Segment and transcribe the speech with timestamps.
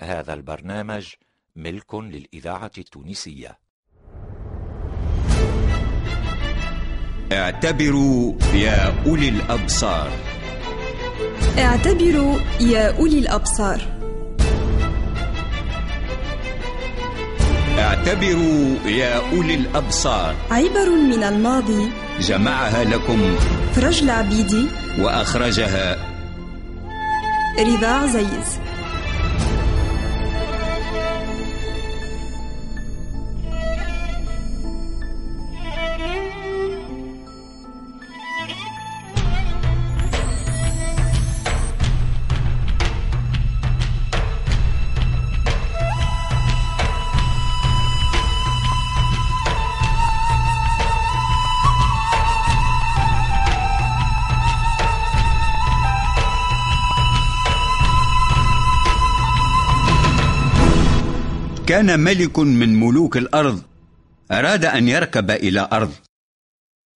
[0.00, 1.06] هذا البرنامج
[1.56, 3.58] ملك للإذاعة التونسية.
[7.32, 10.10] اعتبروا يا أولي الأبصار.
[11.58, 13.80] اعتبروا يا أولي الأبصار.
[17.78, 20.34] اعتبروا يا أولي الأبصار.
[20.50, 23.36] عبر من الماضي جمعها لكم.
[23.72, 24.66] فرج العبيدي
[24.98, 25.96] وأخرجها.
[27.58, 28.58] رضا عزيز.
[61.66, 63.62] كان ملك من ملوك الأرض
[64.32, 65.92] أراد أن يركب إلى أرض.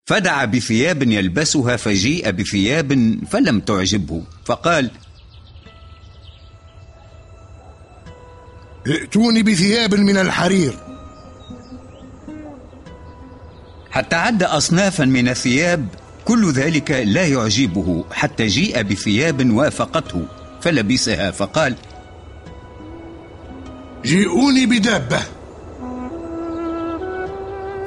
[0.07, 4.91] فدعا بثياب يلبسها فجيء بثياب فلم تعجبه فقال
[8.87, 10.75] ائتوني بثياب من الحرير.
[13.91, 15.89] حتى عد أصنافا من الثياب
[16.25, 20.27] كل ذلك لا يعجبه حتى جيء بثياب وافقته
[20.61, 21.77] فلبسها فقال
[24.05, 25.21] جيئوني بدابة.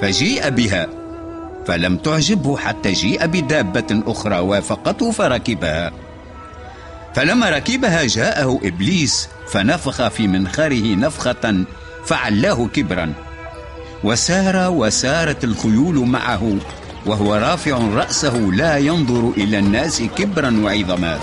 [0.01, 0.87] فجيء بها.
[1.67, 5.91] فلم تعجبه حتى جيء بدابة أخرى وافقته فركبها.
[7.15, 11.63] فلما ركبها جاءه إبليس فنفخ في منخره نفخة
[12.05, 13.13] فعلاه كبرا.
[14.03, 16.55] وسار وسارت الخيول معه
[17.05, 21.19] وهو رافع رأسه لا ينظر إلى الناس كبرا وعظما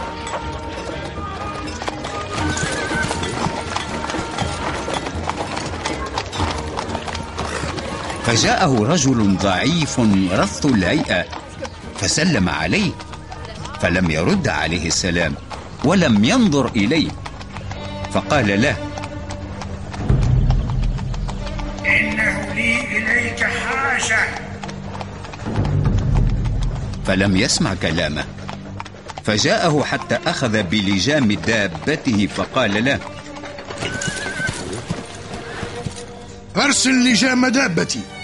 [8.29, 10.01] فجاءه رجل ضعيف
[10.33, 11.25] رث الهيئة
[12.01, 12.91] فسلم عليه
[13.81, 15.35] فلم يرد عليه السلام
[15.85, 17.11] ولم ينظر إليه
[18.13, 18.77] فقال له
[21.87, 24.29] إنه لي إليك حاجة.
[27.07, 28.25] فلم يسمع كلامه
[29.25, 32.99] فجاءه حتى أخذ بلجام دابته فقال له
[36.57, 38.18] أرسل لجام دابتي.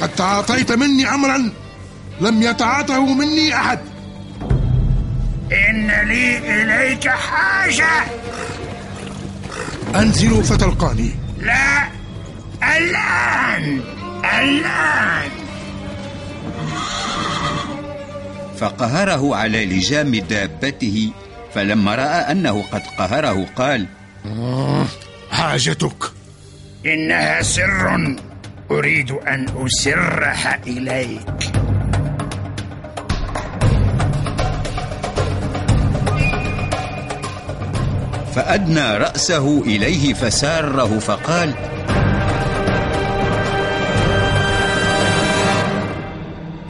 [0.00, 1.52] قد تعاطيت مني أمرا
[2.20, 3.78] لم يتعاطه مني أحد.
[5.52, 8.04] إن لي إليك حاجة.
[9.94, 11.10] أنزل فتلقاني.
[11.38, 11.88] لا
[12.76, 13.80] الآن
[14.40, 15.30] الآن.
[18.58, 21.10] فقهره على لجام دابته
[21.54, 23.86] فلما رأى أنه قد قهره قال
[25.30, 26.12] حاجتك.
[26.86, 28.16] إنها سر.
[28.78, 31.52] أريد أن أسرح إليك.
[38.34, 41.54] فأدنى رأسه إليه فساره فقال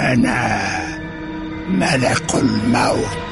[0.00, 0.62] أنا
[1.68, 3.22] ملك الموت.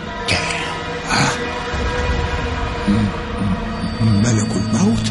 [4.01, 5.10] ملك الموت؟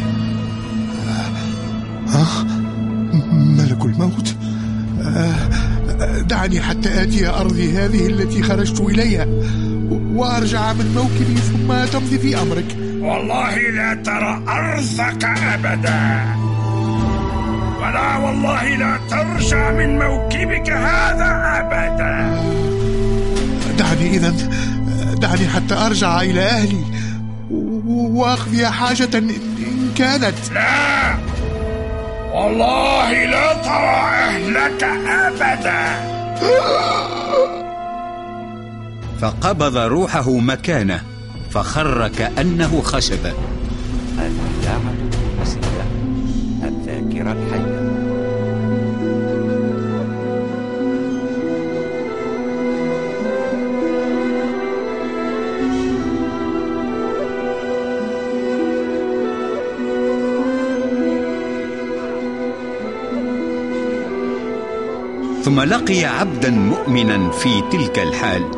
[6.30, 9.26] دعني حتى آتي أرضي هذه التي خرجت إليها
[9.90, 12.66] وأرجع من موكبي ثم تمضي في أمرك.
[13.02, 16.26] والله لا ترى أرضك أبدا.
[17.82, 21.30] ولا والله لا ترجع من موكبك هذا
[21.60, 22.42] أبدا.
[23.80, 24.34] دعني إذا
[25.14, 26.84] دعني حتى أرجع إلى أهلي
[27.90, 30.36] وأقضي حاجة إن كانت.
[30.54, 31.16] لا.
[32.34, 36.19] والله لا ترى أهلك أبدا.
[39.22, 41.02] فقبض روحه مكانه
[41.52, 43.34] فخر كأنه خشبة
[65.50, 68.52] ثم لقي عبدا مؤمنا في تلك الحال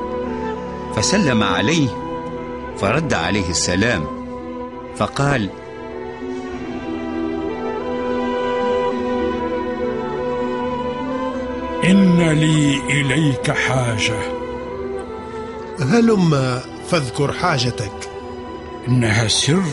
[0.95, 1.87] فسلم عليه
[2.77, 4.03] فرد عليه السلام
[4.95, 5.49] فقال
[11.83, 14.19] إن لي إليك حاجة.
[15.79, 18.09] هلم فاذكر حاجتك.
[18.87, 19.63] إنها سر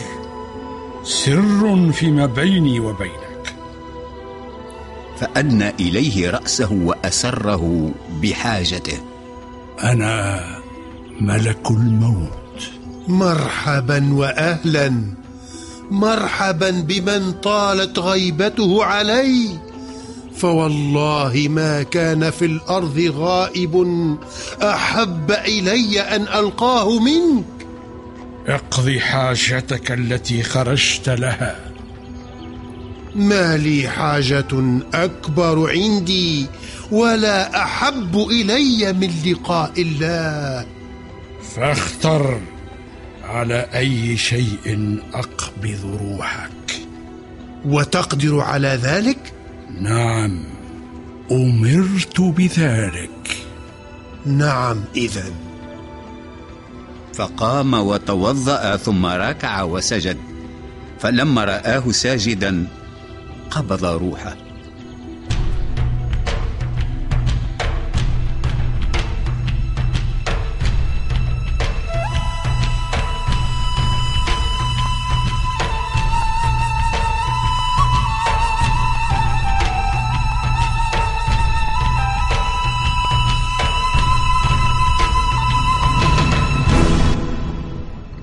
[1.03, 3.28] سر فيما بيني وبينك.
[5.19, 8.97] فأدنى إليه رأسه وأسره بحاجته.
[9.83, 10.43] أنا
[11.21, 12.69] ملك الموت.
[13.07, 15.03] مرحبا واهلا.
[15.91, 19.59] مرحبا بمن طالت غيبته علي.
[20.35, 23.85] فوالله ما كان في الأرض غائب.
[24.61, 27.45] أحب إلي أن ألقاه منك.
[28.47, 31.68] اقضي حاجتك التي خرجت لها.
[33.15, 36.45] ما لي حاجة أكبر عندي
[36.91, 40.65] ولا أحب إلي من لقاء الله.
[41.55, 42.41] فاختر
[43.23, 46.81] على أي شيء أقبض روحك.
[47.65, 49.33] وتقدر على ذلك؟
[49.81, 50.43] نعم
[51.31, 53.37] أمرت بذلك.
[54.25, 55.31] نعم إذا.
[57.13, 60.17] فقام وتوضأ ثم ركع وسجد.
[60.99, 62.67] فلما رآه ساجدا
[63.51, 64.35] قبض روحه.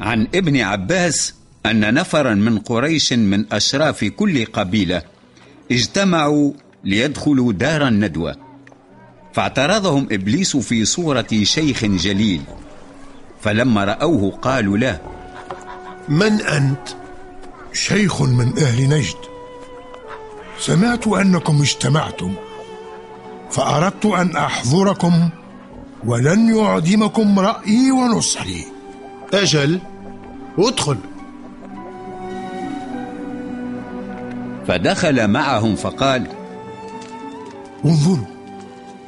[0.01, 1.35] عن ابن عباس
[1.67, 5.16] أن نفرا من قريش من أشراف كل قبيلة.
[5.71, 6.53] اجتمعوا
[6.85, 8.37] ليدخلوا دار الندوة.
[9.33, 12.43] فاعترضهم إبليس في صورة شيخ جليل.
[13.41, 15.01] فلما رأوه قالوا له
[16.09, 16.89] من أنت؟
[17.73, 19.17] شيخ من أهل نجد.
[20.59, 22.35] سمعت أنكم اجتمعتم.
[23.51, 25.29] فأردت أن أحضركم
[26.05, 28.65] ولن يعدمكم رأيي ونصحي.
[29.35, 29.81] أجل
[30.59, 30.97] ادخل.
[34.69, 36.27] فدخل معهم فقال
[37.85, 38.27] انظروا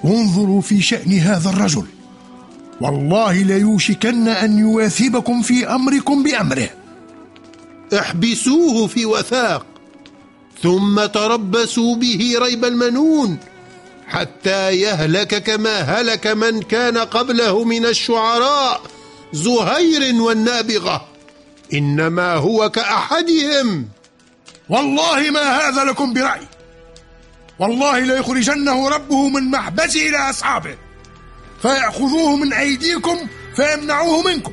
[0.05, 1.87] انظروا في شأن هذا الرجل.
[2.81, 6.69] والله ليوشكن أن يواثبكم في أمركم بأمره.
[7.99, 9.67] احبسوه في وثاق
[10.63, 13.39] ثم تربصوا به ريب المنون
[14.09, 18.81] حتى يهلك كما هلك من كان قبله من الشعراء
[19.33, 21.09] زهير والنابغة.
[21.73, 23.89] إنما هو كأحدهم.
[24.69, 26.41] والله ما هذا لكم برأي.
[27.59, 30.77] والله ليخرجنه ربه من محبسه إلى أصحابه.
[31.63, 33.17] فيأخذوه من أيديكم
[33.57, 34.53] فيمنعوه منكم.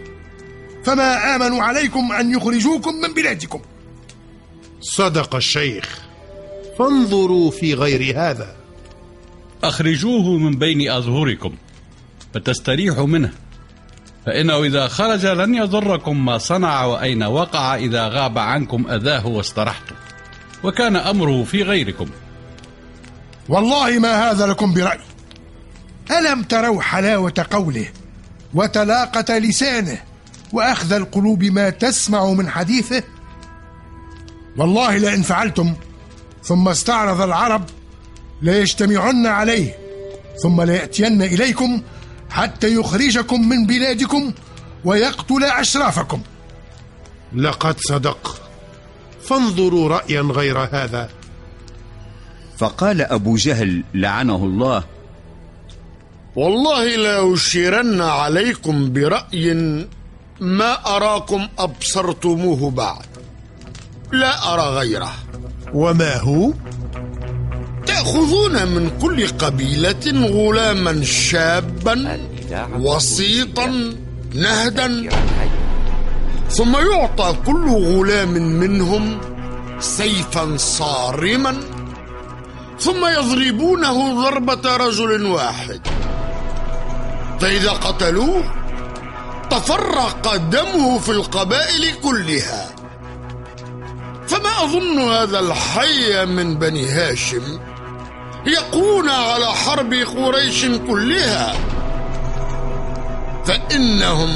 [0.85, 3.61] فما آمنوا عليكم أن يخرجوكم من بلادكم.
[4.81, 5.99] صدق الشيخ.
[6.79, 8.55] فانظروا في غير هذا.
[9.63, 11.55] أخرجوه من بين أظهركم
[12.33, 13.33] فتستريحوا منه.
[14.25, 19.95] فإنه إذا خرج لن يضركم ما صنع وأين وقع إذا غاب عنكم أذاه واسترحتم.
[20.63, 22.09] وكان أمره في غيركم.
[23.49, 24.99] والله ما هذا لكم برأي.
[26.11, 27.87] ألم تروا حلاوة قوله
[28.53, 29.97] وتلاقة لسانه
[30.53, 33.03] وأخذ القلوب ما تسمع من حديثه؟
[34.57, 35.73] والله لئن فعلتم
[36.43, 37.65] ثم استعرض العرب
[38.41, 39.77] ليجتمعن عليه
[40.43, 41.81] ثم ليأتين إليكم
[42.29, 44.33] حتى يخرجكم من بلادكم
[44.85, 46.21] ويقتل أشرافكم.
[47.35, 48.44] لقد صدق
[49.29, 51.09] فانظروا رأيا غير هذا.
[52.57, 54.83] فقال أبو جهل لعنه الله
[56.35, 59.53] والله لأشيرن عليكم برأي
[60.39, 63.05] ما أراكم أبصرتموه بعد.
[64.11, 65.13] لا أرى غيره.
[65.73, 66.53] وما هو؟
[67.85, 72.19] تأخذون من كل قبيلة غلاما شابا
[72.79, 73.93] وسيطا
[74.33, 75.09] نهدا.
[76.49, 79.21] ثم يعطى كل غلام منهم
[79.79, 81.57] سيفا صارما
[82.79, 85.81] ثم يضربونه ضربة رجل واحد.
[87.39, 88.43] فإذا قتلوه
[89.49, 92.69] تفرق دمه في القبائل كلها.
[94.27, 97.59] فما أظن هذا الحي من بني هاشم
[98.45, 101.55] يقون على حرب قريش كلها.
[103.45, 104.29] فإنهم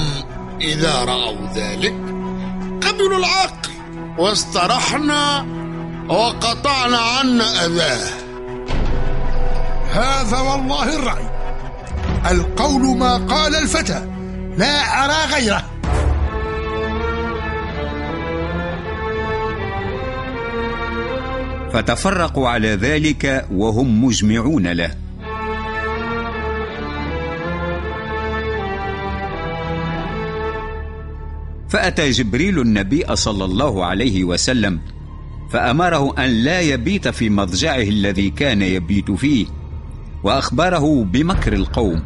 [0.62, 1.94] إذا رأوا ذلك
[2.88, 3.70] قبلوا العقل
[4.18, 5.46] واسترحنا
[6.10, 8.10] وقطعنا عنا أذاه.
[9.92, 11.30] هذا والله الرأي.
[12.32, 14.08] القول ما قال الفتى
[14.58, 15.64] لا أرى غيره.
[21.74, 25.09] فتفرقوا على ذلك وهم مجمعون له.
[31.70, 34.80] فأتى جبريل النبي صلى الله عليه وسلم
[35.50, 39.46] فأمره أن لا يبيت في مضجعه الذي كان يبيت فيه
[40.24, 42.04] وأخبره بمكر القوم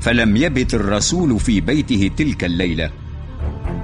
[0.00, 2.90] فلم يبت الرسول في بيته تلك الليلة.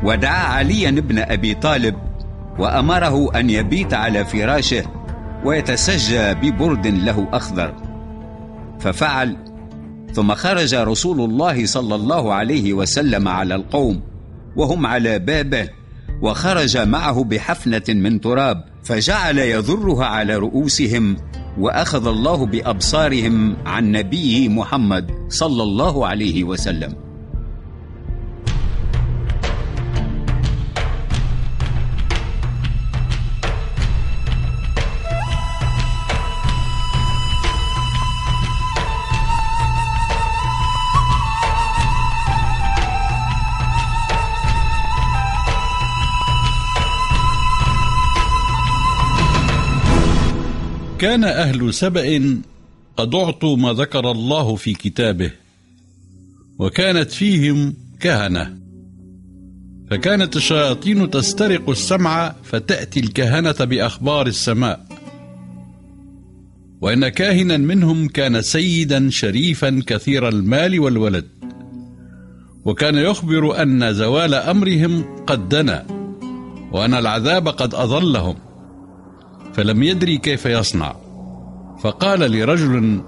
[0.03, 1.95] ودعا عليا بن أبي طالب
[2.59, 4.85] وأمره أن يبيت على فراشه
[5.45, 7.75] ويتسجى ببرد له أخضر.
[8.81, 9.37] ففعل
[10.13, 14.10] ثم خرج رسول الله صلى الله عليه وسلم على القوم
[14.57, 15.69] وهم على بابه
[16.23, 21.17] وخرج معه بحفنة من تراب فجعل يذرها على رؤوسهم
[21.59, 27.10] وأخذ الله بأبصارهم عن نبيه محمد صلى الله عليه وسلم.
[51.01, 52.41] كان أهل سبأ
[52.97, 55.31] قد أعطوا ما ذكر الله في كتابه
[56.59, 58.59] وكانت فيهم كهنة.
[59.91, 64.87] فكانت الشياطين تسترق السمع فتأتي الكهنة بأخبار السماء.
[66.81, 71.29] وإن كاهنا منهم كان سيدا شريفا كثير المال والولد.
[72.65, 75.87] وكان يخبر أن زوال أمرهم قد دنا
[76.73, 78.50] وأن العذاب قد أظلهم.
[79.55, 80.95] فلم يدري كيف يصنع.
[81.83, 83.01] فقال لرجل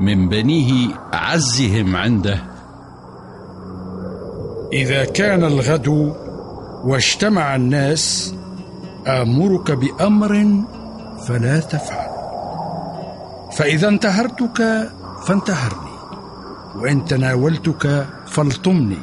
[0.00, 2.42] من بنيه أعزهم عنده
[4.72, 6.14] إذا كان الغد
[6.84, 8.34] واجتمع الناس
[9.06, 10.62] آمرك بأمر
[11.26, 12.08] فلا تفعل.
[13.52, 14.88] فإذا انتهرتك
[15.26, 15.94] فانتهرني
[16.76, 18.98] وإن تناولتك فالطمني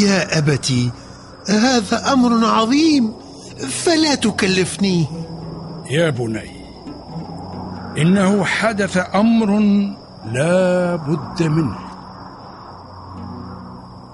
[0.00, 0.90] يا أبتي
[1.48, 3.12] هذا أمر عظيم
[3.68, 5.06] فلا تكلفني.
[5.90, 6.50] يا بني
[7.98, 9.58] إنه حدث أمر
[10.32, 11.78] لا بد منه.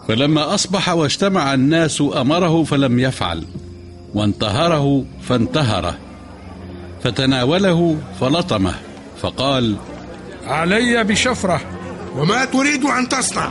[0.09, 3.45] فلما أصبح واجتمع الناس أمره فلم يفعل
[4.15, 5.95] وانتهره فانتهره
[7.05, 8.75] فتناوله فلطمه
[9.21, 9.77] فقال
[10.47, 11.61] علي بشفرة.
[12.17, 13.49] وما تريد أن تصنع؟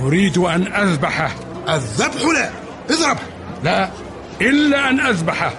[0.00, 1.34] أريد أن أذبحه.
[1.68, 2.50] الذبح لا
[2.90, 3.20] اضربه.
[3.64, 3.90] لا
[4.40, 5.52] إلا أن أذبحه.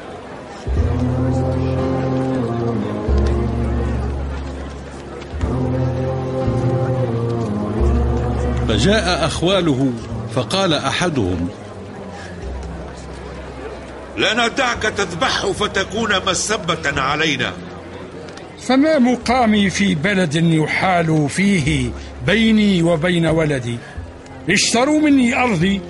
[8.67, 9.93] فجاء أخواله
[10.35, 11.49] فقال أحدهم
[14.17, 17.53] لا ندعك تذبحه فتكون مسبة علينا.
[18.67, 21.89] فما مقامي في بلد يحال فيه
[22.27, 23.77] بيني وبين ولدي؟
[24.49, 25.81] اشتروا مني أرضي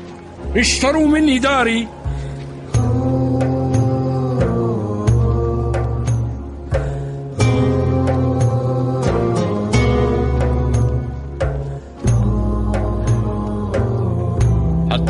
[0.55, 1.87] اشتروا مني داري.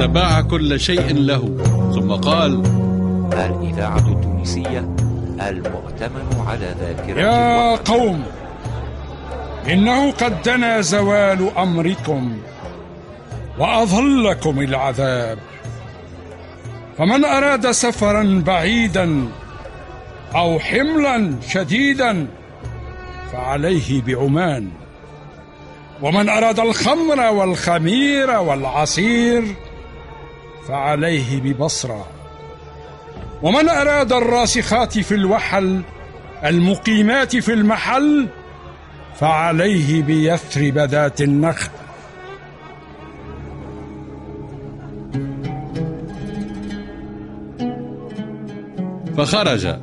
[0.06, 1.40] حتى باع كل شيء له.
[1.96, 2.64] ثم قال
[3.34, 4.96] الإذاعة التونسية
[5.48, 7.76] المؤتمن على ذاكرة يا.
[7.76, 8.24] قوم
[9.68, 12.38] إنه قد دنا زوال أمركم
[13.60, 15.38] وأظلكم العذاب.
[16.98, 19.28] فمن أراد سفرا بعيدا
[20.36, 22.28] أو حملا شديدا
[23.32, 24.68] فعليه بعمان.
[26.02, 29.44] ومن أراد الخمر والخمير والعصير
[30.67, 32.07] فعليه ببصرة
[33.43, 35.81] ومن أراد الراسخات في الوحل
[36.45, 38.27] المقيمات في المحل
[39.19, 41.69] فعليه بيثرب ذات النخل.
[49.17, 49.75] فخرج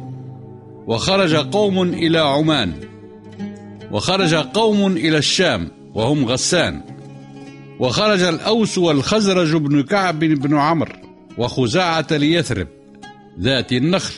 [0.87, 2.73] وخرج قوم إلى عمان
[3.91, 6.92] وخرج قوم إلى الشام وهم غسان.
[7.83, 10.93] وخرج الأوس والخزرج بن كعب بن عمرو
[11.39, 12.69] وخزاعة ليثرب
[13.41, 14.15] ذات النخل.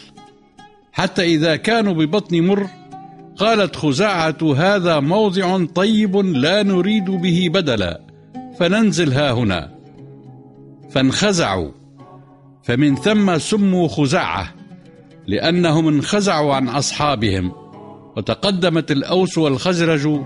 [0.93, 2.67] حتى إذا كانوا ببطن مر
[3.37, 8.01] قالت خزاعة هذا موضع طيب لا نريد به بدلا
[8.59, 9.75] فننزل ها هنا.
[10.91, 11.71] فانخزعوا
[12.63, 14.55] فمن ثم سموا خزاعة
[15.27, 17.53] لأنهم انخزعوا عن أصحابهم
[18.17, 20.21] وتقدمت الأوس والخزرج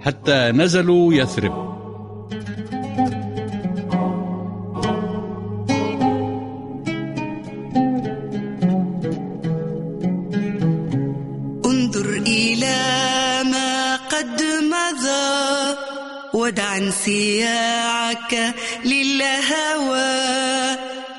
[0.00, 1.69] حتى نزلوا يثرب.
[17.10, 20.10] انسياعك للهوى.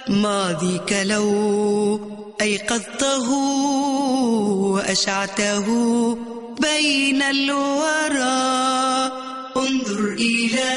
[0.07, 1.99] ماضيك لو
[2.41, 3.29] أيقظته
[4.71, 5.67] وأشعته
[6.59, 8.31] بين الورى.
[9.57, 10.71] انظر إلى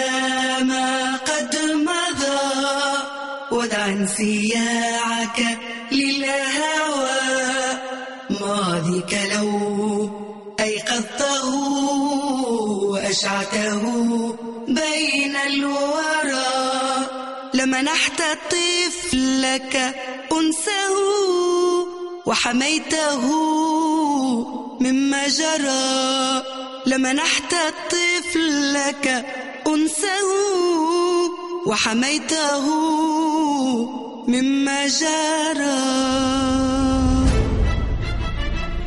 [0.65, 2.39] ما قد مضى
[3.53, 5.59] ودع انسياعك
[5.93, 7.15] للهوى.
[8.41, 9.51] ماضيك لو
[10.61, 11.49] أيقظته
[12.83, 16.55] وأشعته بين الورى.
[17.55, 19.95] لمنحت طفلك
[20.33, 20.95] أنسه
[22.27, 23.25] وحميته
[24.81, 26.43] مما جرى
[26.87, 27.55] لمنحت
[27.91, 29.27] طفلك
[29.67, 30.29] أنسه
[31.67, 32.67] وحميته
[34.29, 35.85] مما جرى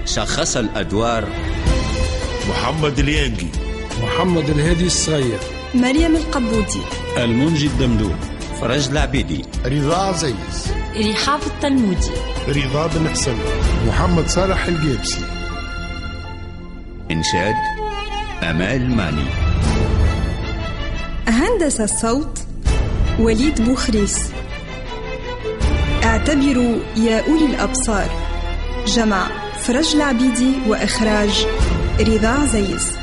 [0.06, 1.28] شخص الأدوار
[2.50, 3.48] محمد اليانجي.
[4.02, 5.57] محمد الهادي الصغير.
[5.76, 6.82] مريم القبودي.
[7.18, 8.16] المنجي الدمدوم.
[8.62, 9.46] فرج العبيدي.
[9.66, 12.12] رضا عزيز رحاب التلمودي.
[12.48, 13.36] رضا بن حسن.
[13.88, 15.22] محمد صالح الجيبسي
[17.12, 17.56] إنشاد
[18.44, 19.26] أمال ماني.
[21.28, 22.40] هندس الصوت
[23.20, 24.20] وليد بوخريس.
[26.04, 28.10] اعتبروا يا أولي الأبصار.
[28.88, 29.28] جمع
[29.64, 31.48] فرج العبيدي وإخراج
[32.00, 32.98] رضا عزيز